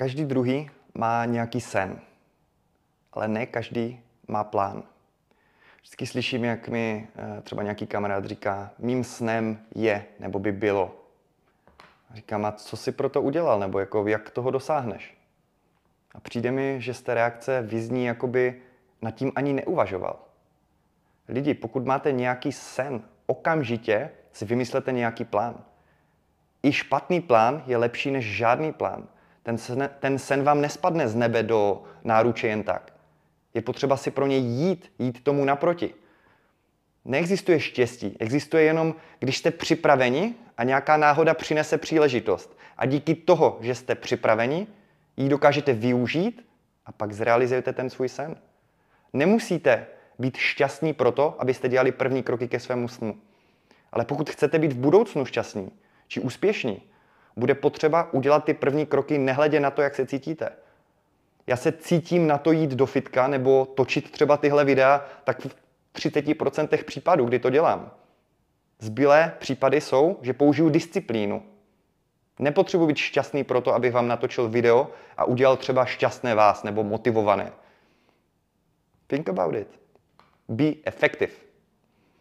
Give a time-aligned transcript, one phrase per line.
[0.00, 2.00] Každý druhý má nějaký sen,
[3.12, 4.82] ale ne každý má plán.
[5.80, 11.04] Vždycky slyším, jak mi eh, třeba nějaký kamarád říká, mým snem je nebo by bylo.
[12.14, 15.18] Říkám, a co si pro to udělal, nebo jako, jak toho dosáhneš?
[16.14, 18.62] A přijde mi, že z té reakce vyzní, jakoby
[19.02, 20.18] nad tím ani neuvažoval.
[21.28, 25.64] Lidi, pokud máte nějaký sen, okamžitě si vymyslete nějaký plán.
[26.62, 29.08] I špatný plán je lepší než žádný plán.
[29.48, 32.92] Ten sen, ten sen vám nespadne z nebe do náruče jen tak.
[33.54, 35.94] Je potřeba si pro něj jít, jít tomu naproti.
[37.04, 42.58] Neexistuje štěstí, existuje jenom, když jste připraveni a nějaká náhoda přinese příležitost.
[42.76, 44.66] A díky toho, že jste připraveni,
[45.16, 46.46] ji dokážete využít
[46.86, 48.36] a pak zrealizujete ten svůj sen.
[49.12, 49.86] Nemusíte
[50.18, 53.16] být šťastní proto, abyste dělali první kroky ke svému snu.
[53.92, 55.72] Ale pokud chcete být v budoucnu šťastní
[56.08, 56.82] či úspěšní,
[57.38, 60.48] bude potřeba udělat ty první kroky nehledě na to, jak se cítíte.
[61.46, 65.56] Já se cítím na to jít do fitka nebo točit třeba tyhle videa, tak v
[65.94, 67.90] 30% případů, kdy to dělám.
[68.78, 71.42] Zbylé případy jsou, že použiju disciplínu.
[72.38, 77.52] Nepotřebuji být šťastný proto, abych vám natočil video a udělal třeba šťastné vás nebo motivované.
[79.06, 79.68] Think about it.
[80.48, 81.47] Be effective.